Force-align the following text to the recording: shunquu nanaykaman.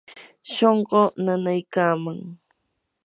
shunquu 0.51 0.99
nanaykaman. 1.23 2.19